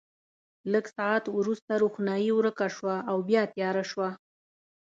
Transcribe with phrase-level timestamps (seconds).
[0.71, 4.09] لږ ساعت وروسته روښنايي ورکه شوه او بیا تیاره شوه.